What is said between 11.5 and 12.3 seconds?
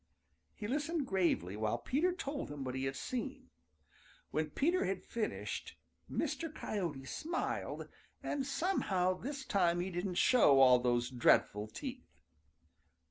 teeth.